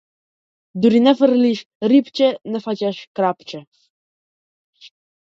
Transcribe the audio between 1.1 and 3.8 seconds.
фрлиш рипче, не фаќаш крапче.